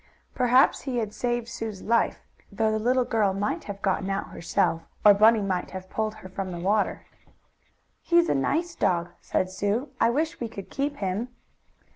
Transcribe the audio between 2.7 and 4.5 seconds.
the little girl might have gotten out